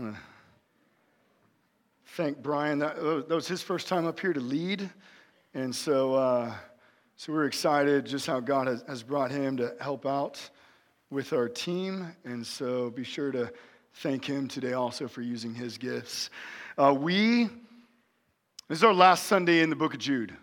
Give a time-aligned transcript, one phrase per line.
[0.00, 0.22] I want to
[2.14, 2.78] thank Brian.
[2.78, 4.88] That, that was his first time up here to lead.
[5.52, 6.54] And so, uh,
[7.16, 10.40] so we're excited just how God has, has brought him to help out
[11.10, 12.16] with our team.
[12.24, 13.52] And so be sure to
[13.96, 16.30] thank him today also for using his gifts.
[16.78, 17.50] Uh, we,
[18.68, 20.34] this is our last Sunday in the book of Jude.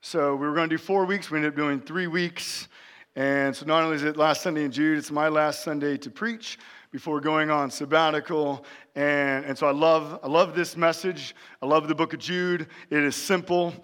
[0.00, 1.30] So we were going to do four weeks.
[1.30, 2.66] We ended up doing three weeks.
[3.14, 6.10] And so not only is it last Sunday in Jude, it's my last Sunday to
[6.10, 6.58] preach
[6.90, 8.64] before going on sabbatical.
[8.94, 11.34] And, and so I love, I love this message.
[11.62, 12.68] I love the book of Jude.
[12.90, 13.74] It is simple,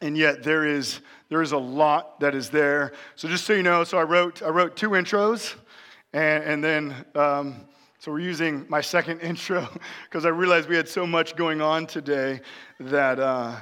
[0.00, 2.92] and yet there is, there is a lot that is there.
[3.16, 5.54] So just so you know, so I wrote, I wrote two intros,
[6.12, 7.66] and, and then um,
[8.02, 9.68] so we're using my second intro
[10.04, 12.40] because I realized we had so much going on today
[12.80, 13.60] that uh,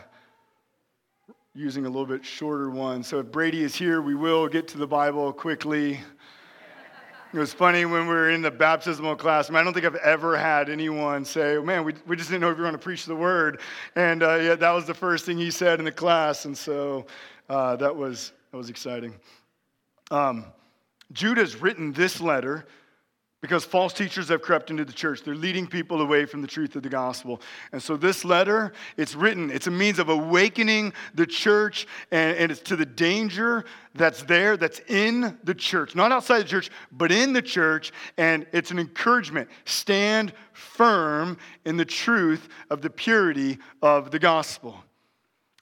[1.55, 3.03] using a little bit shorter one.
[3.03, 6.01] So if Brady is here, we will get to the Bible quickly.
[7.33, 9.48] It was funny when we were in the baptismal class.
[9.48, 12.28] I, mean, I don't think I've ever had anyone say, oh, man, we, we just
[12.28, 13.61] didn't know if you were going to preach the word.
[13.95, 16.45] And uh, yeah, that was the first thing he said in the class.
[16.45, 17.06] And so
[17.48, 19.14] uh, that, was, that was exciting.
[20.11, 20.45] Um,
[21.12, 22.67] Jude has written this letter
[23.41, 25.23] because false teachers have crept into the church.
[25.23, 27.41] They're leading people away from the truth of the gospel.
[27.73, 32.53] And so this letter it's written it's a means of awakening the church and, and,
[32.53, 35.95] it's to the danger that's there that's in the church.
[35.95, 37.93] Not outside the church but in the church.
[38.19, 39.49] And it's an encouragement.
[39.65, 44.77] Stand firm in the truth of the purity of the gospel.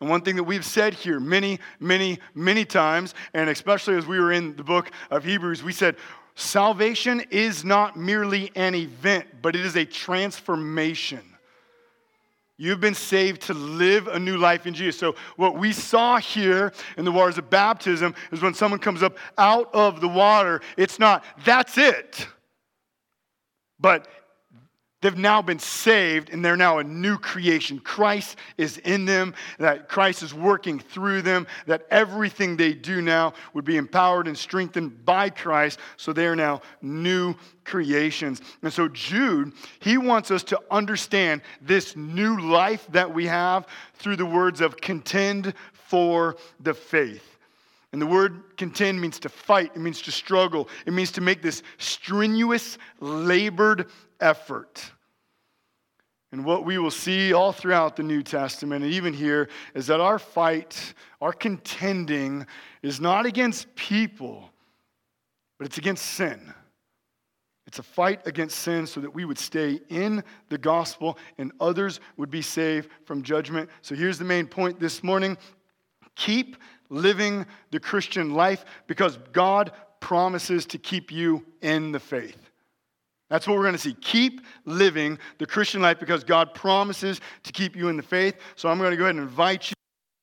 [0.01, 4.21] And one thing that we've said here many, many, many times, and especially as we
[4.21, 5.97] were in the book of Hebrews, we said
[6.41, 11.19] Salvation is not merely an event, but it is a transformation.
[12.57, 15.01] You've been saved to live a new life in Jesus.
[15.01, 19.19] So, what we saw here in the waters of baptism is when someone comes up
[19.37, 22.29] out of the water, it's not, that's it.
[23.81, 24.07] But
[25.01, 27.79] They've now been saved and they're now a new creation.
[27.79, 33.35] Christ is in them, that Christ is working through them, that everything they do now
[33.55, 35.79] would be empowered and strengthened by Christ.
[35.97, 38.41] So they are now new creations.
[38.63, 44.17] And so Jude, he wants us to understand this new life that we have through
[44.17, 47.38] the words of contend for the faith.
[47.93, 51.41] And the word contend means to fight, it means to struggle, it means to make
[51.41, 53.87] this strenuous, labored
[54.21, 54.93] effort.
[56.31, 60.01] And what we will see all throughout the New Testament, and even here, is that
[60.01, 62.47] our fight, our contending,
[62.83, 64.51] is not against people,
[65.57, 66.53] but it's against sin.
[67.67, 72.01] It's a fight against sin so that we would stay in the gospel and others
[72.17, 73.69] would be saved from judgment.
[73.83, 75.37] So here's the main point this morning
[76.15, 76.57] keep
[76.91, 82.39] living the Christian life because God promises to keep you in the faith.
[83.31, 83.95] That's what we're going to see.
[83.95, 88.37] Keep living the Christian life because God promises to keep you in the faith.
[88.57, 89.75] So I'm going to go ahead and invite you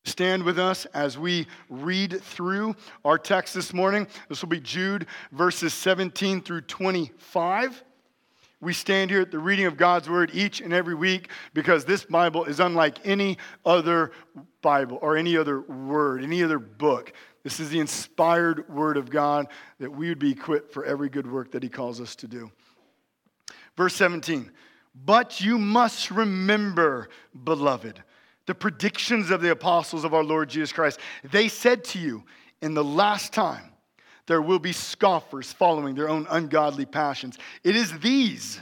[0.05, 4.07] to stand with us as we read through our text this morning.
[4.27, 7.83] This will be Jude verses 17 through 25.
[8.61, 12.05] We stand here at the reading of God's word each and every week because this
[12.05, 14.11] Bible is unlike any other
[14.61, 17.13] Bible or any other word, any other book.
[17.43, 19.47] This is the inspired word of God
[19.79, 22.51] that we would be equipped for every good work that He calls us to do.
[23.77, 24.51] Verse 17,
[24.95, 27.09] but you must remember,
[27.43, 28.01] beloved,
[28.45, 30.99] the predictions of the apostles of our Lord Jesus Christ.
[31.23, 32.23] They said to you,
[32.61, 33.71] in the last time,
[34.27, 37.37] there will be scoffers following their own ungodly passions.
[37.63, 38.59] It is these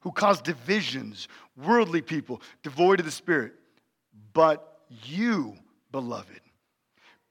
[0.00, 3.52] who cause divisions, worldly people, devoid of the Spirit.
[4.32, 5.56] But you,
[5.92, 6.40] beloved,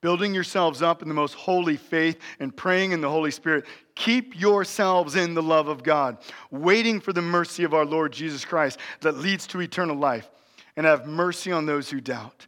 [0.02, 3.66] building yourselves up in the most holy faith and praying in the Holy Spirit,
[3.96, 6.18] keep yourselves in the love of God,
[6.52, 10.30] waiting for the mercy of our Lord Jesus Christ that leads to eternal life,
[10.76, 12.48] and have mercy on those who doubt.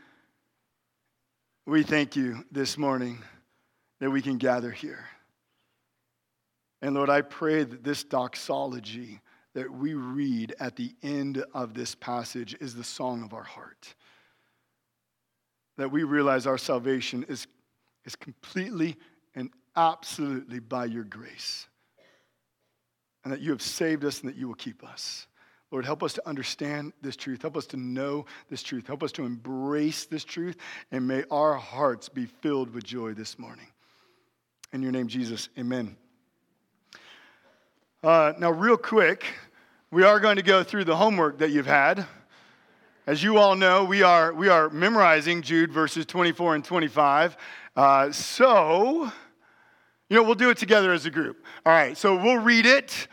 [1.71, 3.17] we thank you this morning
[4.01, 5.05] that we can gather here.
[6.81, 9.21] And Lord, I pray that this doxology
[9.53, 13.95] that we read at the end of this passage is the song of our heart.
[15.77, 17.47] That we realize our salvation is,
[18.03, 18.97] is completely
[19.33, 21.69] and absolutely by your grace.
[23.23, 25.25] And that you have saved us and that you will keep us.
[25.71, 27.41] Lord, help us to understand this truth.
[27.41, 28.87] Help us to know this truth.
[28.87, 30.57] Help us to embrace this truth.
[30.91, 33.67] And may our hearts be filled with joy this morning.
[34.73, 35.95] In your name, Jesus, amen.
[38.03, 39.25] Uh, now, real quick,
[39.91, 42.05] we are going to go through the homework that you've had.
[43.07, 47.35] As you all know, we are, we are memorizing Jude verses 24 and 25.
[47.75, 49.11] Uh, so,
[50.09, 51.45] you know, we'll do it together as a group.
[51.65, 53.07] All right, so we'll read it,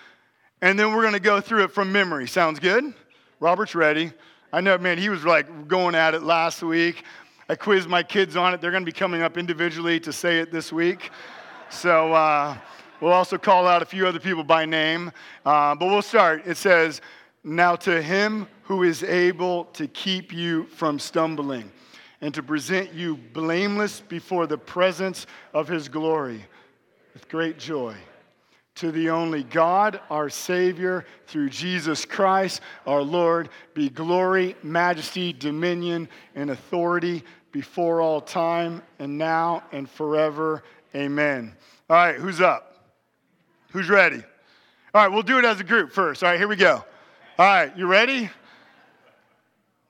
[0.60, 2.26] and then we're going to go through it from memory.
[2.26, 2.92] Sounds good?
[3.40, 4.12] Robert's ready.
[4.52, 7.04] I know, man, he was like going at it last week.
[7.48, 8.60] I quizzed my kids on it.
[8.60, 11.10] They're going to be coming up individually to say it this week.
[11.70, 12.56] So uh,
[13.00, 15.12] we'll also call out a few other people by name.
[15.44, 16.42] Uh, but we'll start.
[16.46, 17.00] It says,
[17.44, 21.70] Now to him who is able to keep you from stumbling
[22.20, 26.44] and to present you blameless before the presence of his glory
[27.14, 27.94] with great joy.
[28.78, 36.08] To the only God, our Savior, through Jesus Christ, our Lord, be glory, majesty, dominion,
[36.36, 40.62] and authority before all time and now and forever.
[40.94, 41.56] Amen.
[41.90, 42.84] All right, who's up?
[43.72, 44.22] Who's ready?
[44.94, 46.22] All right, we'll do it as a group first.
[46.22, 46.84] All right, here we go.
[47.36, 48.30] All right, you ready?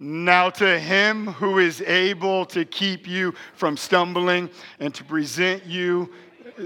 [0.01, 4.49] Now, to him who is able to keep you from stumbling
[4.81, 6.11] and to present you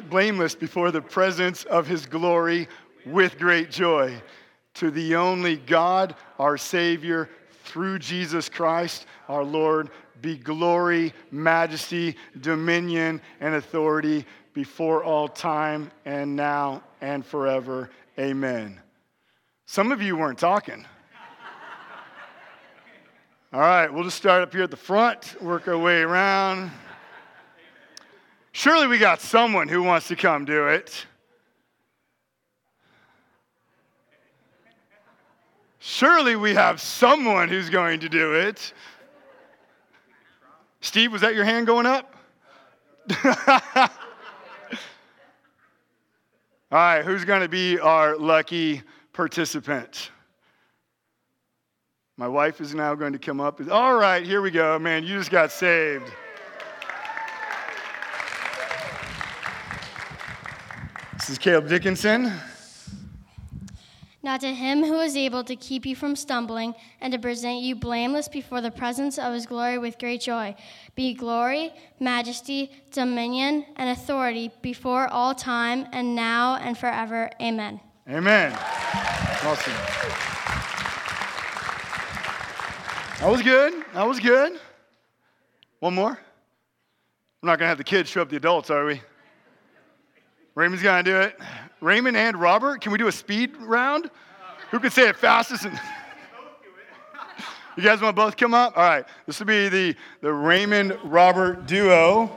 [0.08, 2.68] blameless before the presence of his glory
[3.06, 4.14] with great joy,
[4.74, 7.28] to the only God, our Savior,
[7.64, 9.90] through Jesus Christ, our Lord,
[10.20, 14.24] be glory, majesty, dominion, and authority
[14.54, 17.90] before all time and now and forever.
[18.18, 18.80] Amen.
[19.66, 20.86] Some of you weren't talking.
[23.52, 26.70] All right, we'll just start up here at the front, work our way around.
[28.52, 31.06] Surely we got someone who wants to come do it.
[35.78, 38.72] Surely we have someone who's going to do it.
[40.80, 42.14] Steve, was that your hand going up?
[43.24, 43.88] All
[46.70, 48.82] right, who's going to be our lucky
[49.12, 50.10] participant?
[52.16, 53.60] My wife is now going to come up.
[53.70, 54.78] All right, here we go.
[54.78, 56.12] Man, you just got saved.
[61.32, 62.30] Is Caleb Dickinson.
[64.22, 67.74] Now, to him who is able to keep you from stumbling and to present you
[67.74, 70.54] blameless before the presence of his glory with great joy,
[70.94, 77.30] be glory, majesty, dominion, and authority before all time and now and forever.
[77.40, 77.80] Amen.
[78.08, 78.52] Amen.
[78.52, 79.72] Awesome.
[83.20, 83.84] That was good.
[83.94, 84.60] That was good.
[85.80, 86.18] One more.
[87.42, 89.00] We're not going to have the kids show up the adults, are we?
[90.54, 91.38] Raymond's to do it.
[91.80, 94.10] Raymond and Robert, can we do a speed round?
[94.70, 95.64] Who can say it fastest?
[95.64, 95.78] And
[97.76, 98.76] you guys want to both come up?
[98.76, 99.04] All right.
[99.26, 102.30] This will be the, the Raymond Robert duo.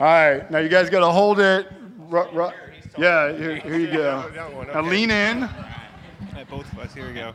[0.00, 0.50] All right.
[0.50, 1.68] Now you guys got to hold it.
[1.98, 2.52] Ro- ro-
[2.98, 4.30] yeah, here, here you go.
[4.72, 5.48] Now lean in.
[6.50, 6.92] Both of us.
[6.92, 7.32] Here we go.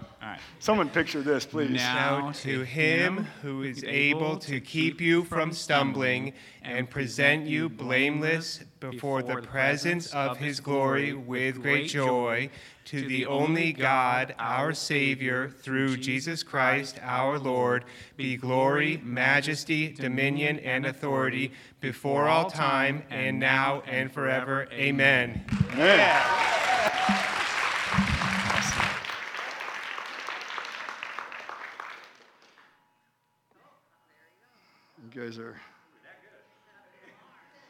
[0.60, 1.72] Someone picture this, please.
[1.72, 8.62] Now to him who is able to keep you from stumbling and present you blameless
[8.80, 12.50] before the presence of his glory with great joy,
[12.86, 17.86] to the only God, our Savior, through Jesus Christ our Lord,
[18.18, 21.52] be glory, majesty, dominion, and authority
[21.82, 24.68] before all time and now and forever.
[24.72, 25.46] Amen.
[25.74, 26.59] Amen.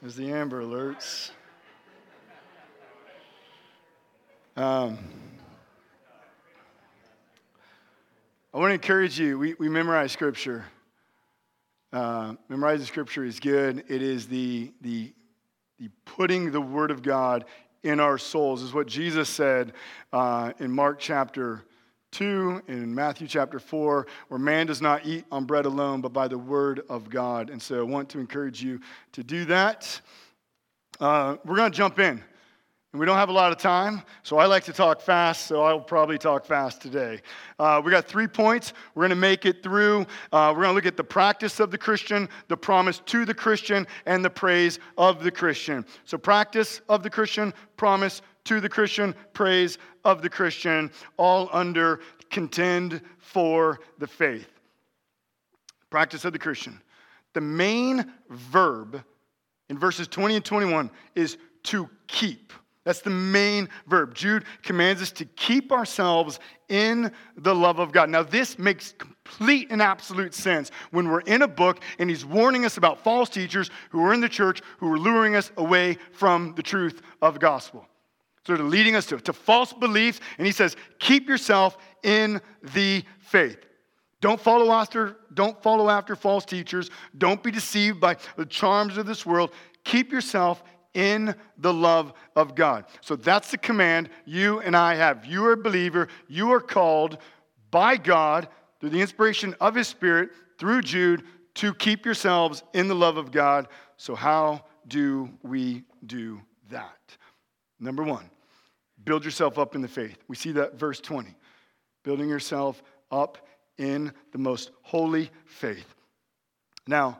[0.01, 1.31] There's the Amber Alerts.
[4.55, 4.97] Um,
[8.53, 9.37] I want to encourage you.
[9.37, 10.63] We, we memorize Scripture.
[11.91, 13.83] Uh, memorizing Scripture is good.
[13.89, 15.13] It is the, the,
[15.79, 17.43] the putting the Word of God
[17.83, 19.73] in our souls, is what Jesus said
[20.13, 21.65] uh, in Mark chapter
[22.11, 26.27] 2 in Matthew chapter 4, where man does not eat on bread alone, but by
[26.27, 27.49] the word of God.
[27.49, 28.79] And so I want to encourage you
[29.13, 30.01] to do that.
[30.99, 32.21] Uh, we're going to jump in.
[32.91, 35.61] And we don't have a lot of time, so I like to talk fast, so
[35.61, 37.21] I'll probably talk fast today.
[37.59, 38.73] Uh, we got three points.
[38.95, 40.07] We're going to make it through.
[40.31, 43.33] Uh, we're going to look at the practice of the Christian, the promise to the
[43.35, 45.85] Christian, and the praise of the Christian.
[46.03, 51.99] So, practice of the Christian, promise to the Christian, praise of the Christian, all under
[52.29, 54.47] contend for the faith.
[55.89, 56.79] Practice of the Christian.
[57.33, 59.03] The main verb
[59.69, 62.53] in verses 20 and 21 is to keep.
[62.85, 64.15] That's the main verb.
[64.15, 68.09] Jude commands us to keep ourselves in the love of God.
[68.09, 72.65] Now, this makes complete and absolute sense when we're in a book and he's warning
[72.65, 76.53] us about false teachers who are in the church who are luring us away from
[76.55, 77.85] the truth of the gospel.
[78.49, 82.41] So they're leading us to, to false beliefs, and he says, keep yourself in
[82.73, 83.59] the faith.
[84.21, 86.89] Don't follow after, don't follow after false teachers.
[87.15, 89.51] Don't be deceived by the charms of this world.
[89.83, 90.63] Keep yourself
[90.95, 92.85] in the love of God.
[93.01, 95.27] So that's the command you and I have.
[95.27, 97.19] You are a believer, you are called
[97.69, 98.47] by God
[98.79, 101.21] through the inspiration of His Spirit through Jude
[101.53, 103.67] to keep yourselves in the love of God.
[103.97, 106.41] So, how do we do
[106.71, 106.97] that?
[107.79, 108.29] Number one,
[109.03, 110.17] build yourself up in the faith.
[110.27, 111.35] We see that verse 20.
[112.03, 113.37] Building yourself up
[113.77, 115.95] in the most holy faith.
[116.87, 117.19] Now,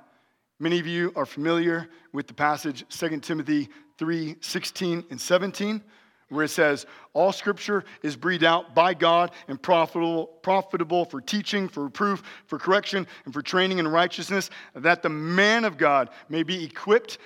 [0.60, 5.82] Many of you are familiar with the passage 2 Timothy 3 16 and 17,
[6.28, 11.70] where it says, All scripture is breathed out by God and profitable, profitable for teaching,
[11.70, 16.44] for reproof, for correction, and for training in righteousness, that the man of God may
[16.44, 17.20] be equipped,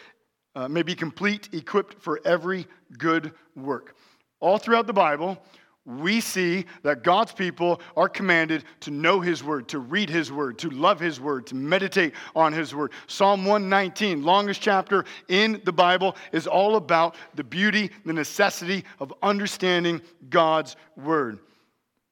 [0.56, 2.68] uh, may be complete, equipped for every
[3.00, 3.96] good work.
[4.44, 5.38] All throughout the Bible,
[5.86, 10.60] we see that God's people are commanded to know His Word, to read His Word,
[10.60, 12.92] to love His Word, to meditate on His Word.
[13.08, 19.14] Psalm 119, longest chapter in the Bible, is all about the beauty, the necessity of
[19.24, 21.40] understanding God's Word.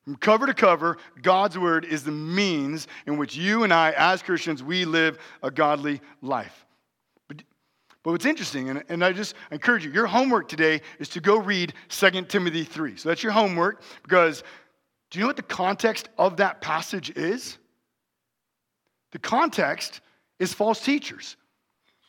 [0.06, 4.24] From cover to cover, God's Word is the means in which you and I, as
[4.24, 6.66] Christians, we live a godly life.
[8.04, 11.38] But what's interesting, and, and I just encourage you, your homework today is to go
[11.38, 12.98] read 2 Timothy 3.
[12.98, 14.44] So that's your homework because
[15.12, 17.58] do you know what the context of that passage is?
[19.12, 20.02] The context
[20.40, 21.36] is false teachers.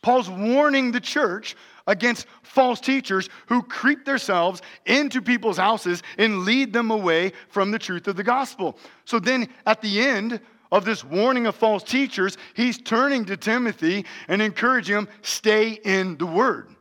[0.03, 1.57] Paul's warning the church
[1.87, 7.79] against false teachers who creep themselves into people's houses and lead them away from the
[7.79, 8.79] truth of the gospel.
[9.05, 10.41] So then at the end
[10.73, 16.17] of this warning of false teachers, he's turning to Timothy and encouraging him stay in
[16.17, 16.75] the word.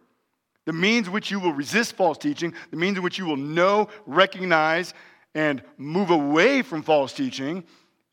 [0.66, 3.90] The means which you will resist false teaching, the means in which you will know,
[4.06, 4.94] recognize,
[5.36, 7.64] and move away from false teaching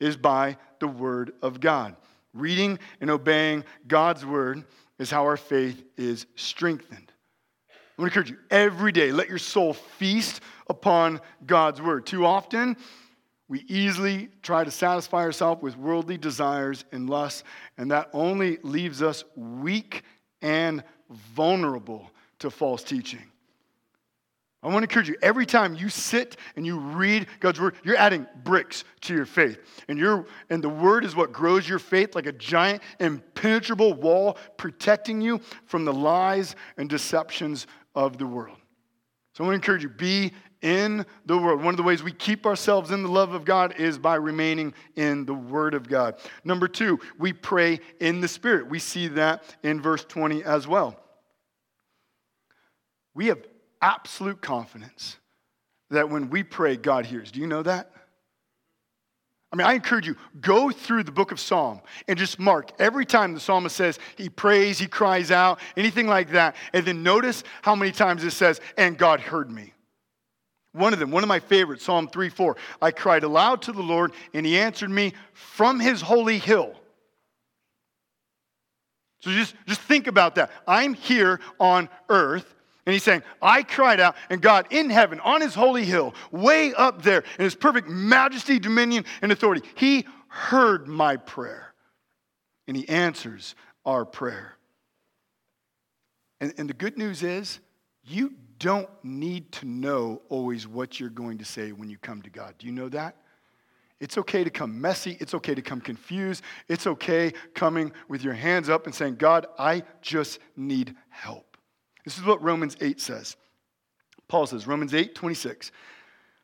[0.00, 1.96] is by the word of God.
[2.34, 4.64] Reading and obeying God's word
[4.98, 7.12] is how our faith is strengthened.
[7.70, 12.06] I want to encourage you every day, let your soul feast upon God's word.
[12.06, 12.76] Too often,
[13.48, 17.44] we easily try to satisfy ourselves with worldly desires and lusts,
[17.78, 20.02] and that only leaves us weak
[20.42, 23.24] and vulnerable to false teaching.
[24.62, 27.96] I want to encourage you every time you sit and you read God's word, you're
[27.96, 29.58] adding bricks to your faith.
[29.88, 34.36] And, you and the word is what grows your faith like a giant, impenetrable wall
[34.56, 38.56] protecting you from the lies and deceptions of the world.
[39.34, 41.62] So I want to encourage you be in the world.
[41.62, 44.74] One of the ways we keep ourselves in the love of God is by remaining
[44.96, 46.16] in the Word of God.
[46.44, 48.68] Number two, we pray in the Spirit.
[48.68, 50.98] We see that in verse 20 as well.
[53.14, 53.38] We have
[53.80, 55.16] absolute confidence
[55.90, 57.30] that when we pray, God hears.
[57.30, 57.90] Do you know that?
[59.50, 63.06] I mean, I encourage you, go through the book of Psalm and just mark every
[63.06, 66.54] time the psalmist says he prays, he cries out, anything like that.
[66.74, 69.72] And then notice how many times it says, and God heard me.
[70.78, 72.56] One of them, one of my favorites, Psalm 3 4.
[72.80, 76.74] I cried aloud to the Lord, and he answered me from his holy hill.
[79.20, 80.50] So just, just think about that.
[80.66, 82.54] I'm here on earth,
[82.86, 86.72] and he's saying, I cried out, and God in heaven, on his holy hill, way
[86.74, 91.74] up there, in his perfect majesty, dominion, and authority, he heard my prayer,
[92.68, 94.54] and he answers our prayer.
[96.40, 97.58] And, and the good news is,
[98.04, 102.30] you don't need to know always what you're going to say when you come to
[102.30, 102.54] God.
[102.58, 103.16] Do you know that?
[104.00, 105.16] It's okay to come messy.
[105.20, 106.42] It's okay to come confused.
[106.68, 111.56] It's okay coming with your hands up and saying, God, I just need help.
[112.04, 113.36] This is what Romans 8 says.
[114.28, 115.72] Paul says, Romans 8, 26.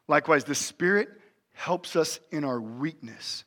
[0.09, 1.09] Likewise, the Spirit
[1.53, 3.45] helps us in our weakness,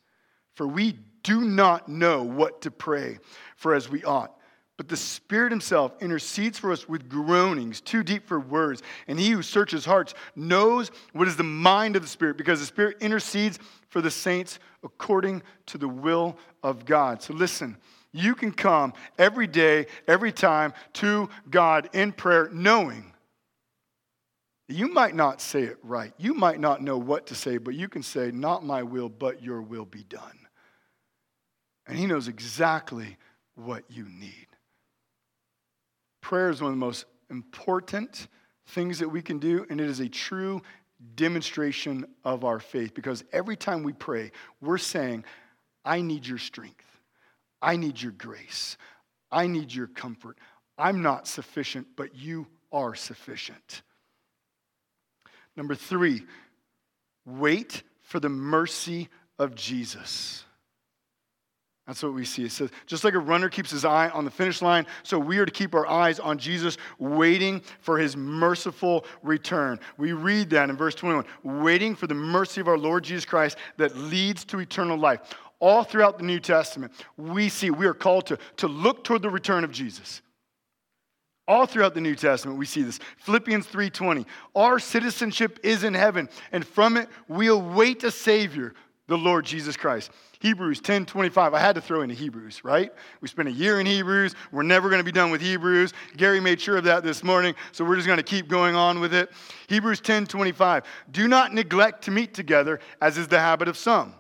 [0.54, 3.20] for we do not know what to pray
[3.58, 4.37] for as we ought.
[4.78, 8.84] But the Spirit Himself intercedes for us with groanings too deep for words.
[9.08, 12.66] And He who searches hearts knows what is the mind of the Spirit, because the
[12.68, 13.58] Spirit intercedes
[13.90, 17.24] for the saints according to the will of God.
[17.24, 17.76] So listen,
[18.12, 23.14] you can come every day, every time to God in prayer, knowing
[24.70, 26.14] you might not say it right.
[26.18, 29.42] You might not know what to say, but you can say, Not my will, but
[29.42, 30.40] your will be done.
[31.88, 33.18] And He knows exactly
[33.56, 34.47] what you need.
[36.28, 38.28] Prayer is one of the most important
[38.66, 40.62] things that we can do, and it is a true
[41.16, 45.24] demonstration of our faith because every time we pray, we're saying,
[45.86, 46.84] I need your strength.
[47.62, 48.76] I need your grace.
[49.32, 50.38] I need your comfort.
[50.78, 53.82] I'm not sufficient, but you are sufficient.
[55.56, 56.24] Number three,
[57.26, 59.08] wait for the mercy
[59.40, 60.44] of Jesus.
[61.88, 62.44] That's what we see.
[62.44, 65.38] It says, just like a runner keeps his eye on the finish line, so we
[65.38, 69.80] are to keep our eyes on Jesus, waiting for his merciful return.
[69.98, 73.58] We read that in verse 21 waiting for the mercy of our Lord Jesus Christ
[73.78, 75.22] that leads to eternal life.
[75.60, 79.30] All throughout the New Testament, we see we are called to, to look toward the
[79.30, 80.22] return of Jesus.
[81.48, 83.00] All throughout the New Testament, we see this.
[83.20, 84.26] Philippians 3:20.
[84.54, 88.74] Our citizenship is in heaven, and from it we await a Savior,
[89.08, 90.12] the Lord Jesus Christ.
[90.40, 91.54] Hebrews 10 25.
[91.54, 92.92] I had to throw in Hebrews, right?
[93.22, 94.36] We spent a year in Hebrews.
[94.52, 95.94] We're never going to be done with Hebrews.
[96.16, 99.00] Gary made sure of that this morning, so we're just going to keep going on
[99.00, 99.32] with it.
[99.68, 100.84] Hebrews 10 25.
[101.12, 104.14] Do not neglect to meet together, as is the habit of some,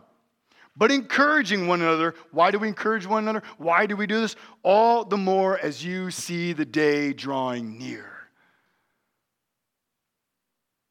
[0.76, 2.16] but encouraging one another.
[2.32, 3.44] Why do we encourage one another?
[3.58, 4.36] Why do we do this?
[4.64, 8.14] All the more as you see the day drawing near.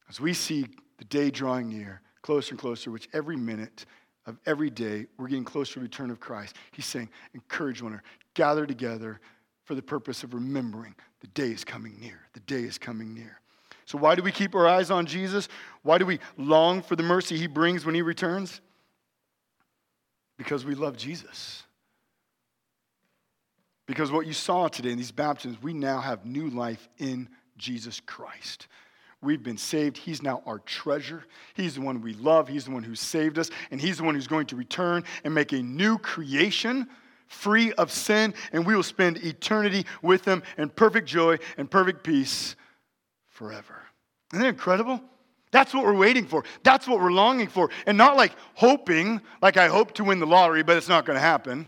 [0.09, 0.67] As we see
[0.99, 3.85] the day drawing near, closer and closer, which every minute
[4.25, 6.57] of every day, we're getting closer to the return of Christ.
[6.73, 8.03] He's saying, encourage one another,
[8.33, 9.21] gather together
[9.63, 12.19] for the purpose of remembering the day is coming near.
[12.33, 13.39] The day is coming near.
[13.85, 15.47] So, why do we keep our eyes on Jesus?
[15.83, 18.59] Why do we long for the mercy he brings when he returns?
[20.37, 21.63] Because we love Jesus.
[23.85, 28.01] Because what you saw today in these baptisms, we now have new life in Jesus
[28.01, 28.67] Christ.
[29.21, 29.97] We've been saved.
[29.97, 31.23] He's now our treasure.
[31.55, 32.47] He's the one we love.
[32.47, 33.49] He's the one who saved us.
[33.71, 36.87] And He's the one who's going to return and make a new creation
[37.27, 38.33] free of sin.
[38.51, 42.55] And we will spend eternity with Him in perfect joy and perfect peace
[43.27, 43.81] forever.
[44.33, 45.01] Isn't that incredible?
[45.51, 46.43] That's what we're waiting for.
[46.63, 47.69] That's what we're longing for.
[47.85, 51.15] And not like hoping, like I hope to win the lottery, but it's not going
[51.15, 51.67] to happen.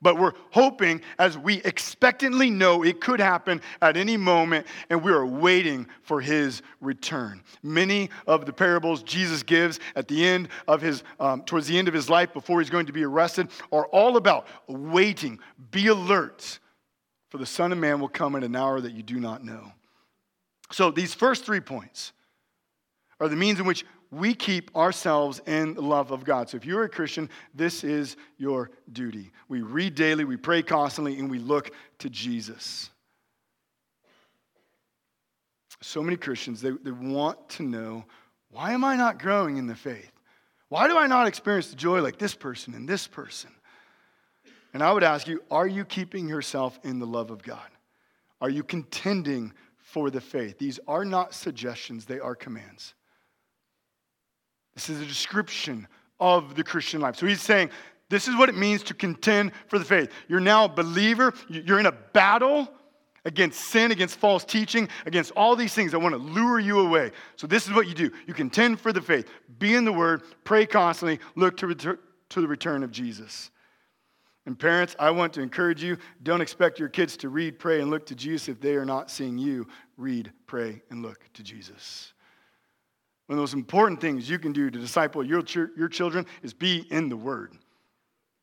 [0.00, 5.10] But we're hoping as we expectantly know it could happen at any moment, and we
[5.10, 7.42] are waiting for his return.
[7.64, 11.88] Many of the parables Jesus gives at the end of his, um, towards the end
[11.88, 15.40] of his life before he's going to be arrested, are all about waiting.
[15.72, 16.60] Be alert,
[17.30, 19.72] for the Son of Man will come at an hour that you do not know.
[20.70, 22.12] So these first three points
[23.20, 26.48] are the means in which we keep ourselves in the love of God.
[26.48, 29.30] So if you're a Christian, this is your duty.
[29.48, 32.90] We read daily, we pray constantly, and we look to Jesus.
[35.82, 38.04] So many Christians, they, they want to know
[38.50, 40.10] why am I not growing in the faith?
[40.68, 43.50] Why do I not experience the joy like this person and this person?
[44.72, 47.68] And I would ask you, are you keeping yourself in the love of God?
[48.40, 50.58] Are you contending for the faith?
[50.58, 52.94] These are not suggestions, they are commands.
[54.78, 55.88] This is a description
[56.20, 57.16] of the Christian life.
[57.16, 57.70] So he's saying,
[58.10, 60.12] this is what it means to contend for the faith.
[60.28, 62.72] You're now a believer, you're in a battle
[63.24, 67.10] against sin, against false teaching, against all these things that want to lure you away.
[67.34, 68.12] So this is what you do.
[68.28, 69.28] You contend for the faith.
[69.58, 73.50] Be in the word, pray constantly, look to, retur- to the return of Jesus.
[74.46, 77.90] And parents, I want to encourage you don't expect your kids to read, pray, and
[77.90, 82.12] look to Jesus if they are not seeing you read, pray, and look to Jesus.
[83.28, 85.44] One of the most important things you can do to disciple your,
[85.76, 87.52] your children is be in the Word.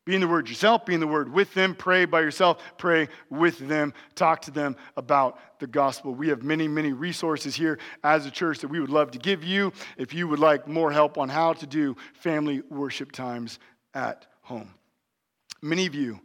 [0.04, 3.08] Be in the Word yourself, be in the Word with them, pray by yourself, pray
[3.28, 6.14] with them, talk to them about the gospel.
[6.14, 9.42] We have many, many resources here as a church that we would love to give
[9.42, 13.58] you if you would like more help on how to do family worship times
[13.92, 14.72] at home.
[15.60, 16.20] Many of you,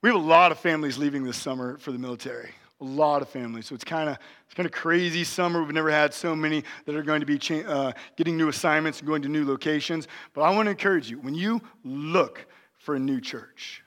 [0.00, 3.28] we have a lot of families leaving this summer for the military a lot of
[3.28, 3.66] families.
[3.66, 5.62] So it's kind of it's kind of crazy summer.
[5.62, 9.00] We've never had so many that are going to be cha- uh, getting new assignments
[9.00, 10.08] and going to new locations.
[10.32, 12.46] But I want to encourage you when you look
[12.78, 13.82] for a new church,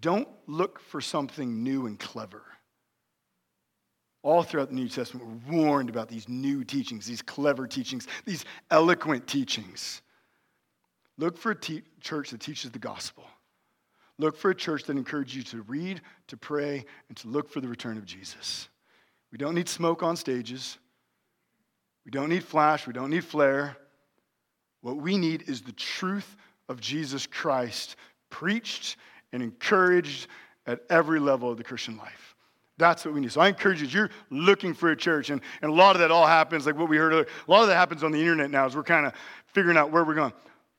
[0.00, 2.42] don't look for something new and clever.
[4.22, 8.44] All throughout the New Testament, we're warned about these new teachings, these clever teachings, these
[8.70, 10.02] eloquent teachings.
[11.18, 13.24] Look for a te- church that teaches the gospel
[14.18, 17.60] Look for a church that encourages you to read, to pray, and to look for
[17.60, 18.68] the return of Jesus.
[19.32, 20.78] We don't need smoke on stages.
[22.04, 22.86] We don't need flash.
[22.86, 23.76] We don't need flare.
[24.82, 26.36] What we need is the truth
[26.68, 27.96] of Jesus Christ
[28.30, 28.96] preached
[29.32, 30.28] and encouraged
[30.66, 32.34] at every level of the Christian life.
[32.76, 33.32] That's what we need.
[33.32, 36.10] So I encourage you, you're looking for a church, and, and a lot of that
[36.10, 38.50] all happens, like what we heard earlier, a lot of that happens on the internet
[38.50, 39.12] now as we're kind of
[39.46, 40.32] figuring out where we're going.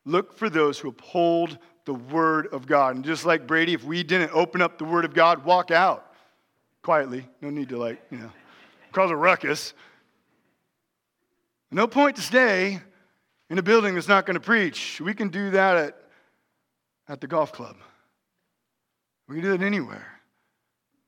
[0.06, 2.96] Look for those who uphold the Word of God.
[2.96, 6.14] And just like Brady, if we didn't open up the Word of God, walk out
[6.82, 7.28] quietly.
[7.42, 8.32] No need to, like, you know,
[8.92, 9.74] cause a ruckus.
[11.72, 12.80] No point to stay
[13.50, 15.00] in a building that's not going to preach.
[15.02, 15.98] We can do that at,
[17.08, 17.76] at the golf club.
[19.28, 20.15] We can do it anywhere.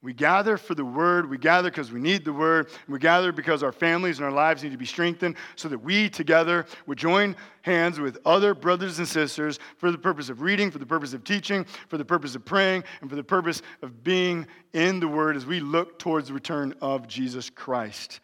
[0.04, 1.28] We gather for the word.
[1.28, 2.70] We gather because we need the word.
[2.88, 6.08] We gather because our families and our lives need to be strengthened so that we
[6.08, 10.78] together would join hands with other brothers and sisters for the purpose of reading, for
[10.78, 14.46] the purpose of teaching, for the purpose of praying, and for the purpose of being
[14.74, 18.20] in the word as we look towards the return of Jesus Christ.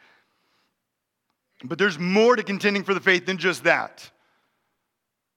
[1.64, 4.10] But there's more to contending for the faith than just that.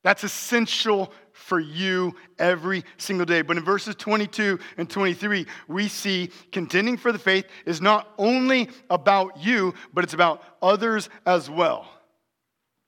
[0.02, 3.42] That's essential for you every single day.
[3.42, 8.70] But in verses 22 and 23, we see contending for the faith is not only
[8.90, 11.86] about you, but it's about others as well.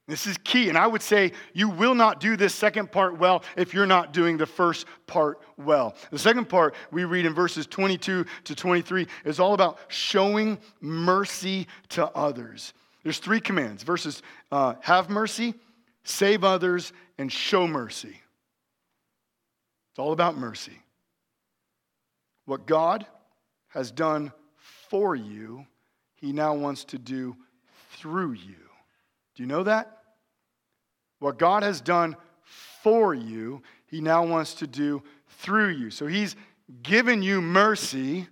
[0.08, 0.70] This is key.
[0.70, 4.14] And I would say you will not do this second part well if you're not
[4.14, 5.94] doing the first part well.
[6.11, 11.68] The second part we read in verses 22 to 23 is all about showing mercy
[11.90, 12.72] to others.
[13.04, 15.54] There's three commands verses uh, have mercy,
[16.04, 18.22] save others, and show mercy.
[19.98, 20.78] It's all about mercy.
[22.44, 23.04] What God
[23.70, 24.30] has done
[24.88, 25.66] for you,
[26.14, 27.34] He now wants to do
[27.96, 28.54] through you.
[29.34, 30.02] Do you know that?
[31.18, 32.14] What God has done
[32.80, 35.90] for you, He now wants to do through you.
[35.90, 36.37] So He's
[36.84, 38.28] given you mercy,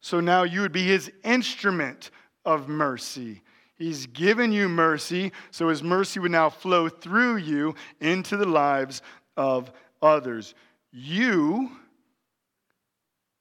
[0.00, 2.10] so now you would be His instrument
[2.46, 3.42] of mercy.
[3.76, 9.02] He's given you mercy, so his mercy would now flow through you into the lives
[9.36, 9.70] of
[10.00, 10.54] others.
[10.92, 11.70] You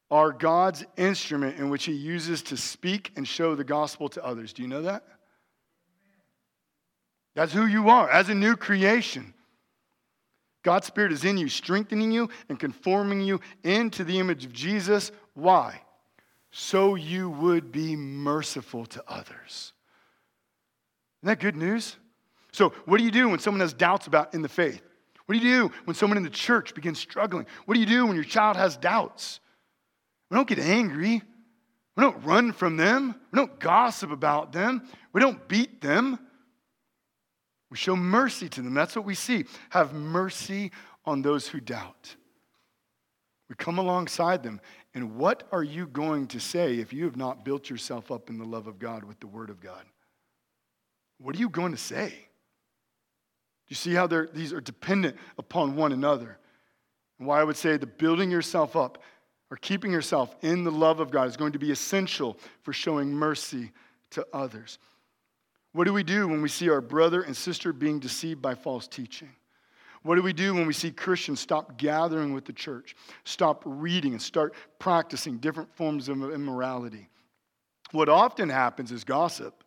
[0.09, 4.53] are God's instrument in which he uses to speak and show the gospel to others.
[4.53, 5.03] Do you know that?
[7.35, 9.33] That's who you are as a new creation.
[10.63, 15.11] God's Spirit is in you, strengthening you and conforming you into the image of Jesus.
[15.33, 15.81] Why?
[16.51, 19.73] So you would be merciful to others.
[21.21, 21.95] Isn't that good news?
[22.51, 24.81] So, what do you do when someone has doubts about in the faith?
[25.27, 27.45] What do you do when someone in the church begins struggling?
[27.65, 29.41] What do you do when your child has doubts?
[30.31, 31.21] We don't get angry.
[31.95, 33.13] We don't run from them.
[33.31, 34.87] We don't gossip about them.
[35.11, 36.17] We don't beat them.
[37.69, 38.73] We show mercy to them.
[38.73, 39.45] That's what we see.
[39.69, 40.71] Have mercy
[41.05, 42.15] on those who doubt.
[43.49, 44.61] We come alongside them.
[44.93, 48.37] And what are you going to say if you have not built yourself up in
[48.37, 49.83] the love of God with the Word of God?
[51.17, 52.26] What are you going to say?
[53.67, 56.37] You see how these are dependent upon one another?
[57.19, 59.03] And why I would say the building yourself up
[59.49, 63.11] or keeping yourself in the love of God is going to be essential for showing
[63.11, 63.71] mercy
[64.11, 64.79] to others.
[65.73, 68.87] What do we do when we see our brother and sister being deceived by false
[68.87, 69.29] teaching?
[70.03, 74.13] What do we do when we see Christians stop gathering with the church, stop reading,
[74.13, 77.09] and start practicing different forms of immorality?
[77.91, 79.63] What often happens is gossip.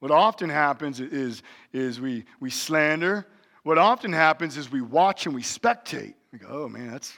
[0.00, 3.26] What often happens is, is we, we slander.
[3.62, 6.14] What often happens is we watch and we spectate.
[6.32, 7.12] We go, oh man, that's,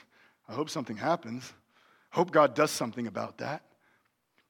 [0.47, 1.51] I hope something happens.
[2.11, 3.63] Hope God does something about that.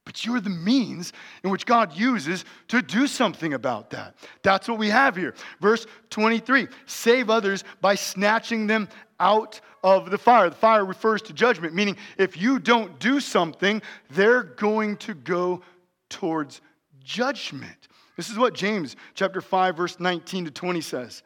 [0.06, 4.16] But you're the means in which God uses to do something about that.
[4.42, 5.34] That's what we have here.
[5.62, 10.50] Verse 23 save others by snatching them out of the fire.
[10.50, 15.62] The fire refers to judgment, meaning if you don't do something, they're going to go
[16.10, 16.62] towards
[17.04, 17.88] judgment.
[18.16, 21.24] This is what James chapter 5 verse 19 to 20 says.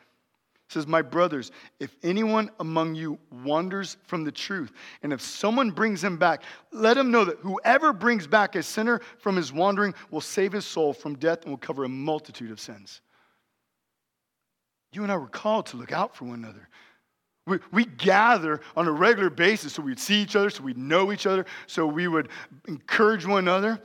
[0.67, 5.71] It says, "My brothers, if anyone among you wanders from the truth, and if someone
[5.71, 9.93] brings him back, let him know that whoever brings back a sinner from his wandering
[10.11, 13.01] will save his soul from death and will cover a multitude of sins."
[14.91, 16.67] You and I were called to look out for one another.
[17.45, 21.13] We, we gather on a regular basis so we'd see each other, so we'd know
[21.13, 22.27] each other, so we would
[22.67, 23.79] encourage one another,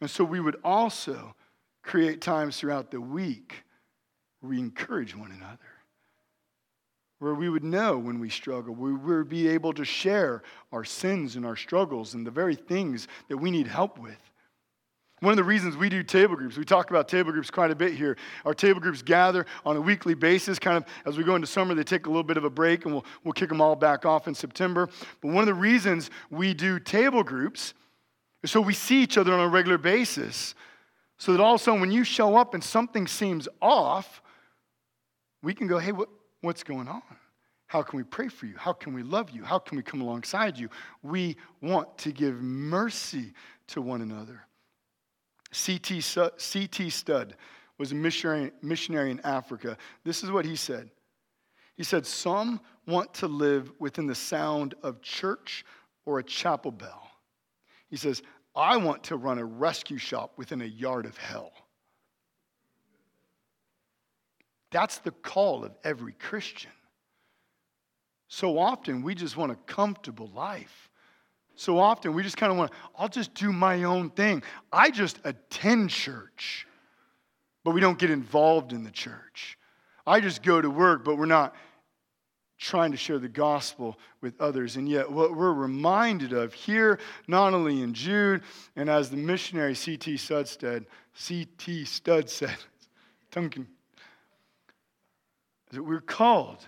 [0.00, 1.34] and so we would also
[1.82, 3.64] create times throughout the week
[4.40, 5.58] where we encourage one another,
[7.18, 10.42] where we would know when we struggle, we would be able to share
[10.72, 14.18] our sins and our struggles and the very things that we need help with.
[15.20, 17.76] One of the reasons we do table groups, we talk about table groups quite a
[17.76, 18.16] bit here.
[18.44, 21.74] Our table groups gather on a weekly basis, kind of as we go into summer,
[21.74, 24.04] they take a little bit of a break and we'll, we'll kick them all back
[24.04, 24.88] off in September.
[25.20, 27.72] But one of the reasons we do table groups
[28.42, 30.56] is so we see each other on a regular basis
[31.22, 34.20] so that all of a sudden, when you show up and something seems off,
[35.40, 36.08] we can go, hey, what,
[36.40, 37.00] what's going on?
[37.68, 38.56] How can we pray for you?
[38.56, 39.44] How can we love you?
[39.44, 40.68] How can we come alongside you?
[41.00, 43.34] We want to give mercy
[43.68, 44.40] to one another.
[45.52, 46.00] C.T.
[46.00, 47.36] Studd
[47.78, 49.76] was a missionary, missionary in Africa.
[50.02, 50.90] This is what he said.
[51.76, 55.64] He said, Some want to live within the sound of church
[56.04, 57.12] or a chapel bell.
[57.88, 58.22] He says,
[58.54, 61.52] I want to run a rescue shop within a yard of hell.
[64.70, 66.70] That's the call of every Christian.
[68.28, 70.90] So often we just want a comfortable life.
[71.54, 74.42] So often we just kind of want, I'll just do my own thing.
[74.72, 76.66] I just attend church,
[77.64, 79.58] but we don't get involved in the church.
[80.06, 81.54] I just go to work, but we're not
[82.62, 84.76] trying to share the gospel with others.
[84.76, 88.42] And yet, what we're reminded of here, not only in Jude,
[88.76, 90.14] and as the missionary C.T.
[90.14, 91.84] Studstead, C.T.
[91.84, 92.56] Studd said,
[93.32, 93.62] Duncan,
[95.70, 96.66] is that we're called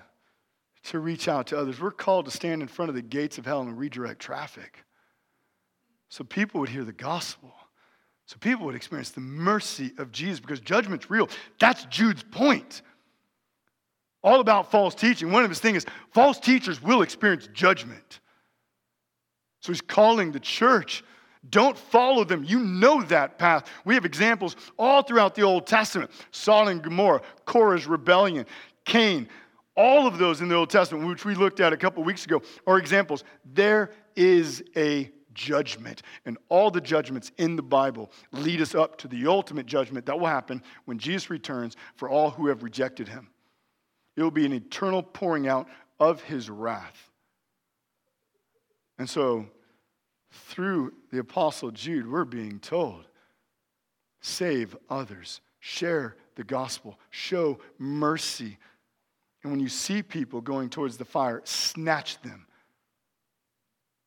[0.85, 1.80] to reach out to others.
[1.80, 4.85] We're called to stand in front of the gates of hell and redirect traffic
[6.09, 7.52] so people would hear the gospel.
[8.26, 11.28] So people would experience the mercy of Jesus because judgment's real.
[11.59, 12.83] That's Jude's point
[14.24, 15.30] all about false teaching.
[15.30, 18.20] One of his things is false teachers will experience judgment.
[19.60, 21.04] So he's calling the church.
[21.48, 22.42] Don't follow them.
[22.42, 23.70] You know that path.
[23.84, 28.46] We have examples all throughout the Old Testament Sodom and Gomorrah, Korah's rebellion,
[28.87, 29.28] Cain.
[29.76, 32.40] All of those in the Old Testament, which we looked at a couple weeks ago,
[32.66, 33.24] are examples.
[33.44, 36.02] There is a judgment.
[36.24, 40.18] And all the judgments in the Bible lead us up to the ultimate judgment that
[40.18, 43.28] will happen when Jesus returns for all who have rejected him.
[44.16, 47.11] It will be an eternal pouring out of his wrath.
[48.98, 49.46] And so,
[50.31, 53.07] through the Apostle Jude, we're being told
[54.20, 58.57] save others, share the gospel, show mercy.
[59.42, 62.46] And when you see people going towards the fire, snatch them.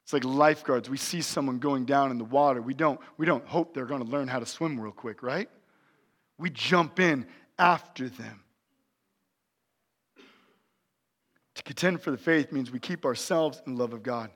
[0.04, 0.90] It's like lifeguards.
[0.90, 2.62] We see someone going down in the water.
[2.62, 5.50] We don't, we don't hope they're going to learn how to swim real quick, right?
[6.38, 7.28] We jump in
[7.60, 8.42] after them.
[11.56, 14.32] To contend for the faith means we keep ourselves in the love of God.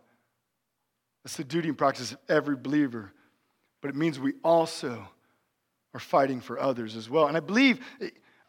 [1.24, 3.14] That's the duty and practice of every believer.
[3.82, 5.08] But it means we also
[5.94, 7.28] are fighting for others as well.
[7.28, 7.80] And I believe,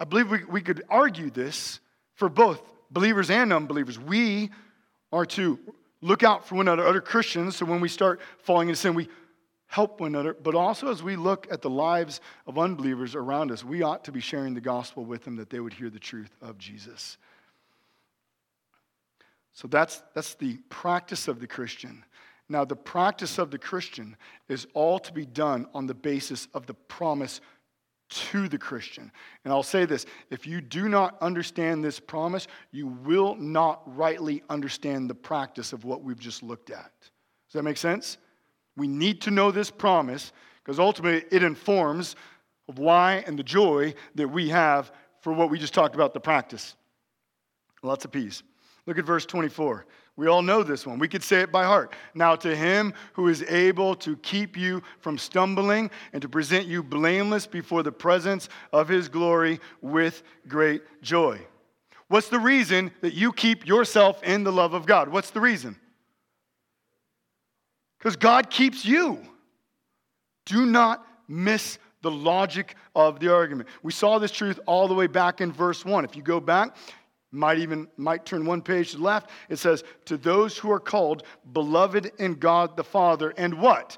[0.00, 1.78] I believe we, we could argue this
[2.14, 4.00] for both believers and unbelievers.
[4.00, 4.50] We
[5.12, 5.60] are to
[6.00, 9.08] look out for one another, other Christians, so when we start falling into sin, we
[9.66, 10.34] help one another.
[10.34, 14.12] But also, as we look at the lives of unbelievers around us, we ought to
[14.12, 17.16] be sharing the gospel with them that they would hear the truth of Jesus.
[19.52, 22.04] So that's, that's the practice of the Christian.
[22.48, 24.16] Now, the practice of the Christian
[24.48, 27.40] is all to be done on the basis of the promise
[28.10, 29.10] to the Christian.
[29.44, 34.42] And I'll say this if you do not understand this promise, you will not rightly
[34.50, 36.92] understand the practice of what we've just looked at.
[37.00, 38.18] Does that make sense?
[38.76, 42.16] We need to know this promise because ultimately it informs
[42.68, 46.20] of why and the joy that we have for what we just talked about the
[46.20, 46.74] practice.
[47.82, 48.42] Lots of peace.
[48.86, 49.86] Look at verse 24.
[50.16, 50.98] We all know this one.
[50.98, 51.94] We could say it by heart.
[52.14, 56.82] Now, to him who is able to keep you from stumbling and to present you
[56.82, 61.40] blameless before the presence of his glory with great joy.
[62.08, 65.08] What's the reason that you keep yourself in the love of God?
[65.08, 65.76] What's the reason?
[67.98, 69.18] Because God keeps you.
[70.44, 73.68] Do not miss the logic of the argument.
[73.82, 76.04] We saw this truth all the way back in verse 1.
[76.04, 76.76] If you go back,
[77.32, 79.30] might even might turn one page to the left.
[79.48, 83.96] It says to those who are called beloved in god the father and what?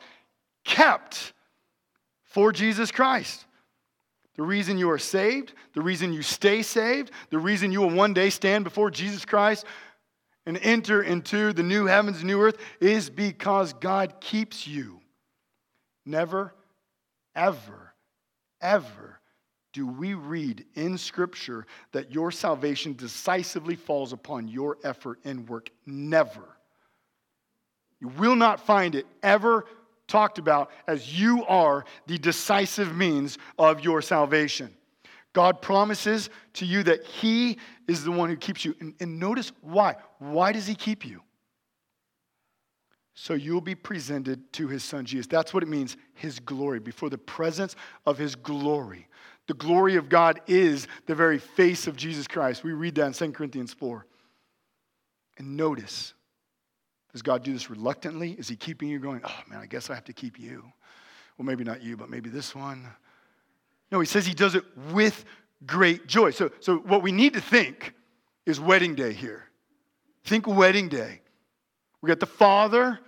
[0.64, 1.32] Kept
[2.22, 3.44] for jesus christ.
[4.36, 8.14] The reason you are saved the reason you stay saved the reason you will one
[8.14, 9.64] day stand before jesus christ
[10.46, 15.00] and enter into the new heavens and new earth is because god keeps you.
[16.06, 16.54] Never
[17.34, 17.94] ever
[18.60, 19.13] ever
[19.74, 25.68] do we read in Scripture that your salvation decisively falls upon your effort and work?
[25.84, 26.44] Never.
[28.00, 29.66] You will not find it ever
[30.06, 34.72] talked about as you are the decisive means of your salvation.
[35.32, 37.58] God promises to you that He
[37.88, 38.76] is the one who keeps you.
[38.78, 39.96] And, and notice why.
[40.18, 41.20] Why does He keep you?
[43.14, 45.26] So you'll be presented to His Son Jesus.
[45.26, 47.74] That's what it means, His glory, before the presence
[48.06, 49.08] of His glory.
[49.46, 52.64] The glory of God is the very face of Jesus Christ.
[52.64, 54.06] We read that in 2 Corinthians 4.
[55.38, 56.14] And notice,
[57.12, 58.32] does God do this reluctantly?
[58.32, 60.64] Is He keeping you going, oh man, I guess I have to keep you?
[61.36, 62.86] Well, maybe not you, but maybe this one.
[63.92, 65.24] No, He says He does it with
[65.66, 66.30] great joy.
[66.30, 67.94] So, so what we need to think
[68.46, 69.44] is wedding day here.
[70.24, 71.20] Think wedding day.
[72.00, 72.98] We got the Father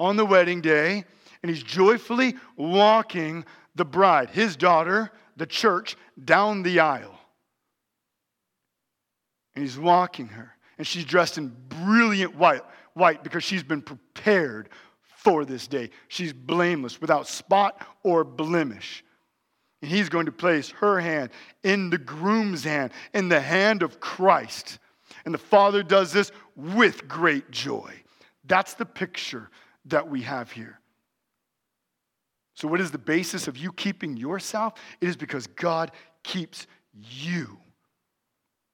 [0.00, 1.04] on the wedding day,
[1.42, 7.18] and He's joyfully walking the bride, His daughter, the church down the aisle.
[9.54, 10.52] And he's walking her.
[10.78, 12.62] And she's dressed in brilliant white,
[12.94, 14.68] white because she's been prepared
[15.18, 15.90] for this day.
[16.08, 19.04] She's blameless, without spot or blemish.
[19.80, 21.30] And he's going to place her hand
[21.62, 24.78] in the groom's hand, in the hand of Christ.
[25.24, 27.92] And the Father does this with great joy.
[28.44, 29.50] That's the picture
[29.86, 30.80] that we have here.
[32.62, 34.74] So, what is the basis of you keeping yourself?
[35.00, 35.90] It is because God
[36.22, 37.58] keeps you.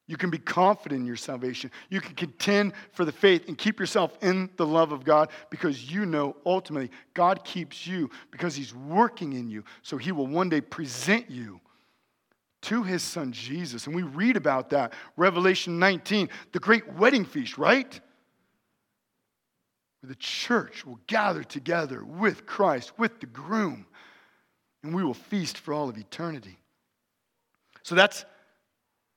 [0.06, 1.70] You can be confident in your salvation.
[1.88, 5.90] You can contend for the faith and keep yourself in the love of God because
[5.90, 9.64] you know ultimately God keeps you because He's working in you.
[9.80, 11.58] So He will one day present you
[12.60, 13.86] to His Son Jesus.
[13.86, 14.92] And we read about that.
[15.16, 17.98] Revelation 19, the great wedding feast, right?
[20.00, 23.86] Where the church will gather together with Christ, with the groom,
[24.82, 26.58] and we will feast for all of eternity.
[27.82, 28.24] So that's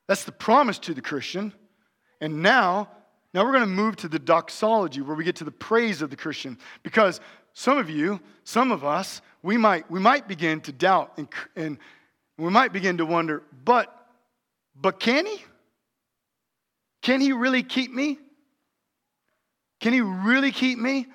[0.08, 1.54] that's the promise to the Christian.
[2.20, 2.90] And now,
[3.34, 6.10] now we're going to move to the doxology where we get to the praise of
[6.10, 6.58] the Christian.
[6.84, 7.22] Because
[7.54, 11.78] some of you, some of us, we might, we might begin to doubt and, and
[12.38, 14.06] we might begin to wonder, but,
[14.76, 15.44] but can he?
[17.02, 18.20] Can he really keep me?
[19.82, 21.08] Can he really keep me?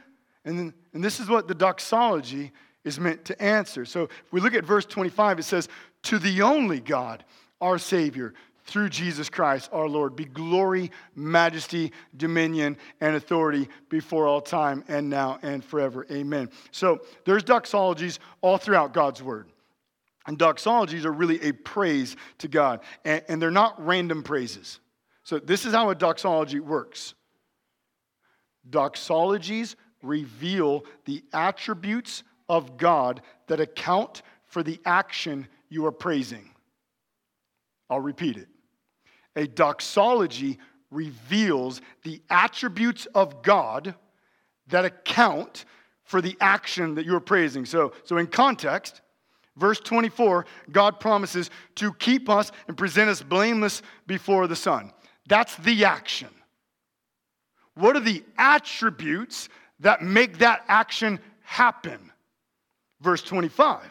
[0.45, 2.53] And, then, and this is what the doxology
[2.85, 3.85] is meant to answer.
[3.85, 5.69] So if we look at verse 25, it says,
[6.05, 7.25] To the only God,
[7.61, 14.41] our Savior, through Jesus Christ our Lord be glory, majesty, dominion, and authority before all
[14.41, 16.05] time and now and forever.
[16.11, 16.51] Amen.
[16.73, 19.49] So there's doxologies all throughout God's word.
[20.27, 24.81] And doxologies are really a praise to God, and, and they're not random praises.
[25.23, 27.15] So this is how a doxology works.
[28.71, 36.51] Doxologies reveal the attributes of God that account for the action you are praising.
[37.91, 38.49] I'll repeat it.
[39.35, 40.59] A doxology
[40.91, 43.95] reveals the attributes of God
[44.69, 45.65] that account
[46.05, 47.67] for the action that you're praising.
[47.67, 49.03] So, so in context,
[49.57, 54.93] verse 24, God promises to keep us and present us blameless before the Son.
[55.29, 56.29] That's the action.
[57.77, 59.49] What are the attributes
[59.81, 62.11] that make that action happen?
[63.01, 63.83] Verse 25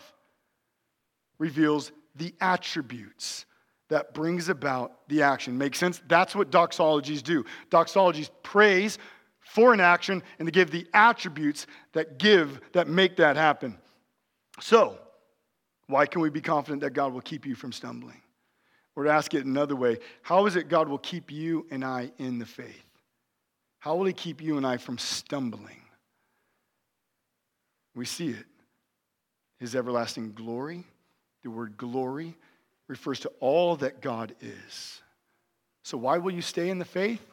[1.38, 3.46] reveals the attributes
[3.90, 5.58] that brings about the action.
[5.58, 6.02] Make sense?
[6.08, 7.46] That's what doxologies do.
[7.70, 8.98] Doxologies praise
[9.40, 13.78] for an action and they give the attributes that give, that make that happen.
[14.60, 14.98] So,
[15.88, 18.22] why can we be confident that God will keep you from stumbling?
[18.96, 22.12] Or to ask it another way, how is it God will keep you and I
[22.18, 22.86] in the faith?
[23.86, 25.80] How will He keep you and I from stumbling?
[27.94, 28.48] We see it.
[29.60, 30.84] His everlasting glory,
[31.44, 32.36] the word glory
[32.88, 35.04] refers to all that God is.
[35.84, 37.24] So, why will you stay in the faith?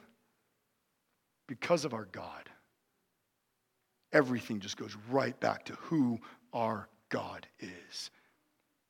[1.49, 2.51] Because of our God.
[4.13, 6.21] Everything just goes right back to who
[6.53, 8.11] our God is.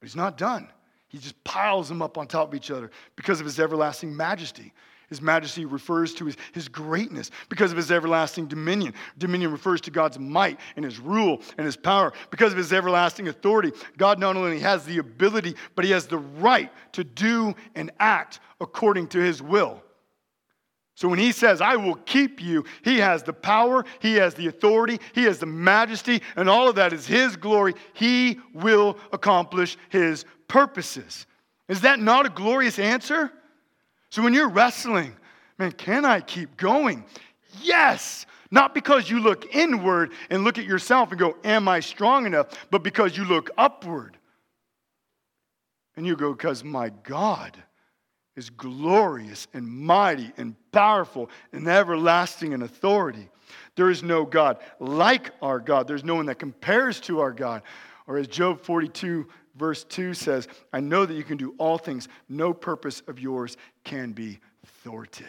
[0.00, 0.66] But He's not done.
[1.06, 4.72] He just piles them up on top of each other because of His everlasting majesty.
[5.12, 8.94] His majesty refers to his, his greatness because of his everlasting dominion.
[9.18, 12.14] Dominion refers to God's might and his rule and his power.
[12.30, 16.16] Because of his everlasting authority, God not only has the ability, but he has the
[16.16, 19.82] right to do and act according to his will.
[20.94, 24.46] So when he says, I will keep you, he has the power, he has the
[24.46, 27.74] authority, he has the majesty, and all of that is his glory.
[27.92, 31.26] He will accomplish his purposes.
[31.68, 33.30] Is that not a glorious answer?
[34.12, 35.16] So when you're wrestling,
[35.56, 37.06] man, can I keep going?
[37.62, 38.26] Yes.
[38.50, 42.48] Not because you look inward and look at yourself and go, Am I strong enough?
[42.70, 44.18] But because you look upward.
[45.96, 47.56] And you go, Because my God
[48.36, 53.30] is glorious and mighty and powerful and everlasting in authority.
[53.76, 55.88] There is no God like our God.
[55.88, 57.62] There's no one that compares to our God.
[58.06, 59.26] Or as Job 42
[59.56, 62.08] verse 2 says, I know that you can do all things.
[62.28, 64.40] No purpose of yours can be
[64.82, 65.26] thwarted.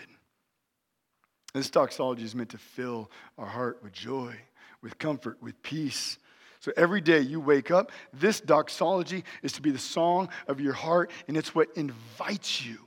[1.53, 4.36] This doxology is meant to fill our heart with joy,
[4.82, 6.17] with comfort, with peace.
[6.59, 10.74] So every day you wake up, this doxology is to be the song of your
[10.74, 12.80] heart, and it's what invites you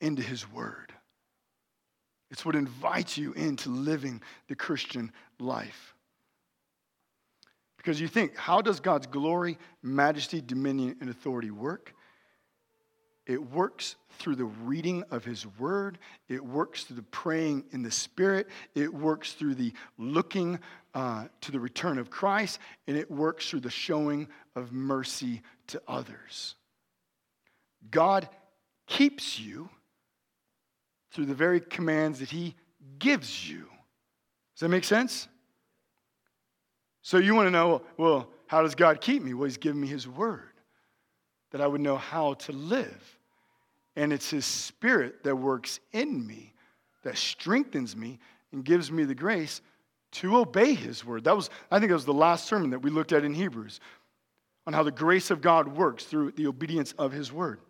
[0.00, 0.92] into His Word.
[2.30, 5.94] It's what invites you into living the Christian life.
[7.82, 11.94] Because you think, how does God's glory, majesty, dominion, and authority work?
[13.26, 15.98] It works through the reading of His Word.
[16.28, 18.48] It works through the praying in the Spirit.
[18.76, 20.60] It works through the looking
[20.94, 22.60] uh, to the return of Christ.
[22.86, 26.54] And it works through the showing of mercy to others.
[27.90, 28.28] God
[28.86, 29.68] keeps you
[31.10, 32.54] through the very commands that He
[33.00, 33.66] gives you.
[34.54, 35.26] Does that make sense?
[37.02, 39.34] So you want to know, well, how does God keep me?
[39.34, 40.50] Well, He's given me His word
[41.50, 43.18] that I would know how to live.
[43.96, 46.54] And it's His Spirit that works in me,
[47.02, 48.18] that strengthens me,
[48.52, 49.60] and gives me the grace
[50.12, 51.24] to obey His word.
[51.24, 53.80] That was, I think, that was the last sermon that we looked at in Hebrews
[54.66, 57.60] on how the grace of God works through the obedience of His word.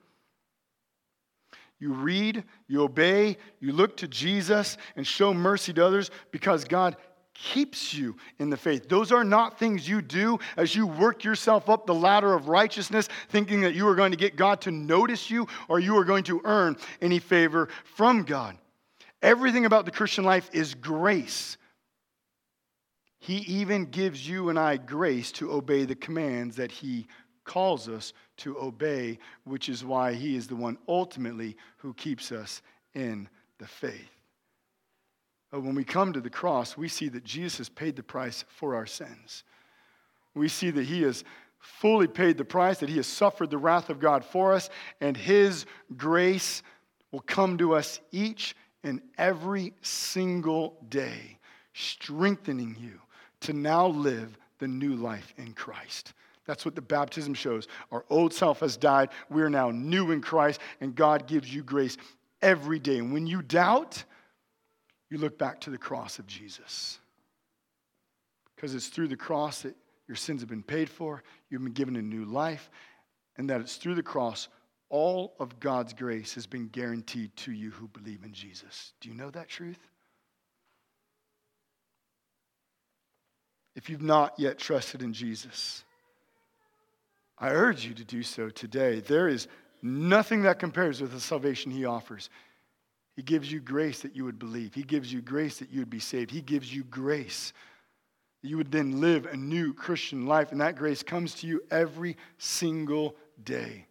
[1.78, 6.96] You read, you obey, you look to Jesus and show mercy to others because God
[7.34, 8.88] keeps you in the faith.
[8.88, 13.08] Those are not things you do as you work yourself up the ladder of righteousness,
[13.28, 16.24] thinking that you are going to get God to notice you or you are going
[16.24, 18.56] to earn any favor from God.
[19.22, 21.56] Everything about the Christian life is grace.
[23.18, 27.06] He even gives you and I grace to obey the commands that He
[27.44, 32.62] calls us to obey, which is why He is the one ultimately who keeps us
[32.94, 33.28] in
[33.58, 34.21] the faith.
[35.52, 38.44] But when we come to the cross, we see that Jesus has paid the price
[38.48, 39.44] for our sins.
[40.34, 41.22] We see that He has
[41.60, 44.70] fully paid the price, that He has suffered the wrath of God for us,
[45.02, 46.62] and His grace
[47.12, 51.38] will come to us each and every single day,
[51.74, 52.98] strengthening you
[53.40, 56.14] to now live the new life in Christ.
[56.46, 57.68] That's what the baptism shows.
[57.92, 59.10] Our old self has died.
[59.28, 61.98] We are now new in Christ, and God gives you grace
[62.40, 62.98] every day.
[62.98, 64.02] And when you doubt,
[65.12, 66.98] you look back to the cross of Jesus.
[68.56, 69.76] Because it's through the cross that
[70.08, 72.70] your sins have been paid for, you've been given a new life,
[73.36, 74.48] and that it's through the cross
[74.88, 78.92] all of God's grace has been guaranteed to you who believe in Jesus.
[79.00, 79.78] Do you know that truth?
[83.74, 85.84] If you've not yet trusted in Jesus,
[87.38, 89.00] I urge you to do so today.
[89.00, 89.48] There is
[89.82, 92.28] nothing that compares with the salvation he offers.
[93.14, 94.74] He gives you grace that you would believe.
[94.74, 96.30] He gives you grace that you would be saved.
[96.30, 97.52] He gives you grace
[98.42, 101.62] that you would then live a new Christian life, and that grace comes to you
[101.70, 103.86] every single day.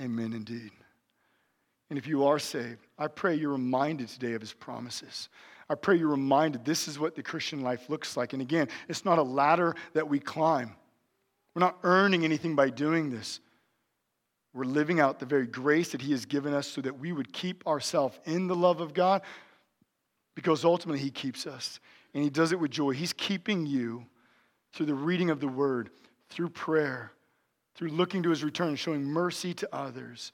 [0.00, 0.72] Amen, indeed.
[1.90, 5.28] And if you are saved, I pray you're reminded today of his promises.
[5.68, 8.32] I pray you're reminded this is what the Christian life looks like.
[8.32, 10.74] And again, it's not a ladder that we climb.
[11.54, 13.40] We're not earning anything by doing this.
[14.54, 17.32] We're living out the very grace that He has given us so that we would
[17.32, 19.22] keep ourselves in the love of God
[20.34, 21.80] because ultimately He keeps us.
[22.14, 22.90] And He does it with joy.
[22.92, 24.04] He's keeping you
[24.72, 25.90] through the reading of the Word,
[26.28, 27.12] through prayer,
[27.74, 30.32] through looking to His return, showing mercy to others.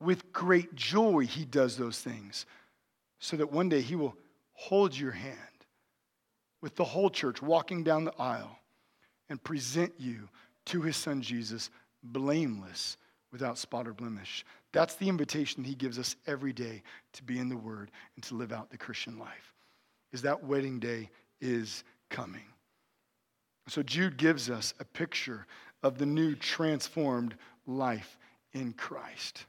[0.00, 2.46] With great joy, He does those things
[3.18, 4.16] so that one day He will
[4.52, 5.36] hold your hand
[6.60, 8.58] with the whole church walking down the aisle
[9.28, 10.28] and present you
[10.64, 11.70] to his son Jesus,
[12.02, 12.96] blameless,
[13.32, 14.44] without spot or blemish.
[14.72, 16.82] That's the invitation he gives us every day
[17.14, 19.54] to be in the Word and to live out the Christian life.
[20.12, 22.44] Is that wedding day is coming.
[23.68, 25.46] So Jude gives us a picture
[25.82, 27.34] of the new transformed
[27.66, 28.18] life
[28.52, 29.46] in Christ.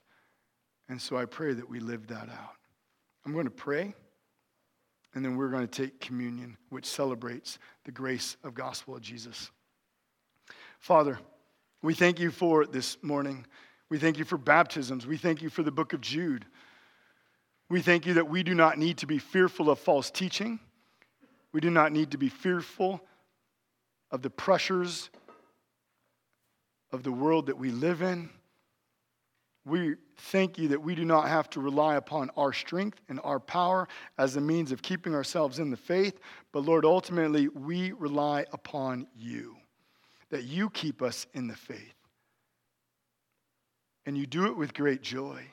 [0.89, 2.55] And so I pray that we live that out.
[3.25, 3.93] I'm going to pray,
[5.13, 9.51] and then we're going to take communion, which celebrates the grace of gospel of Jesus.
[10.79, 11.19] Father,
[11.81, 13.45] we thank you for this morning.
[13.89, 15.05] We thank you for baptisms.
[15.05, 16.45] We thank you for the book of Jude.
[17.69, 20.59] We thank you that we do not need to be fearful of false teaching.
[21.53, 23.01] We do not need to be fearful
[24.09, 25.09] of the pressures
[26.91, 28.29] of the world that we live in.
[29.65, 33.39] We thank you that we do not have to rely upon our strength and our
[33.39, 36.19] power as a means of keeping ourselves in the faith,
[36.53, 39.57] but Lord, ultimately, we rely upon you
[40.29, 41.93] that you keep us in the faith.
[44.05, 45.43] And you do it with great joy.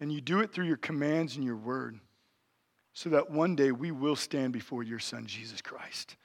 [0.00, 2.00] And you do it through your commands and your word,
[2.94, 6.16] so that one day we will stand before your Son, Jesus Christ.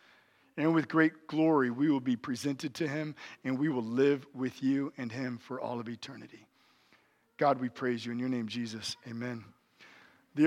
[0.58, 4.64] And with great glory, we will be presented to him, and we will live with
[4.64, 6.48] you and him for all of eternity.
[7.38, 8.96] God, we praise you in your name, Jesus.
[9.08, 9.44] Amen.